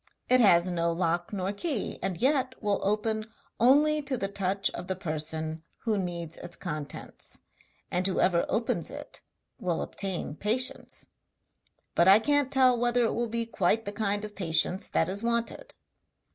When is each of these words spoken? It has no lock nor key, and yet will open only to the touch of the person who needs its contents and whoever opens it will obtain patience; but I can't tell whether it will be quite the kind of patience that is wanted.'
It 0.29 0.39
has 0.39 0.65
no 0.67 0.91
lock 0.91 1.31
nor 1.31 1.53
key, 1.53 1.99
and 2.01 2.17
yet 2.19 2.55
will 2.59 2.79
open 2.81 3.31
only 3.59 4.01
to 4.01 4.17
the 4.17 4.27
touch 4.27 4.71
of 4.71 4.87
the 4.87 4.95
person 4.95 5.61
who 5.83 5.95
needs 5.95 6.37
its 6.37 6.55
contents 6.55 7.37
and 7.91 8.07
whoever 8.07 8.43
opens 8.49 8.89
it 8.89 9.21
will 9.59 9.83
obtain 9.83 10.35
patience; 10.35 11.05
but 11.93 12.07
I 12.07 12.17
can't 12.17 12.51
tell 12.51 12.75
whether 12.75 13.03
it 13.03 13.13
will 13.13 13.27
be 13.29 13.45
quite 13.45 13.85
the 13.85 13.91
kind 13.91 14.25
of 14.25 14.33
patience 14.35 14.89
that 14.89 15.07
is 15.07 15.21
wanted.' 15.21 15.75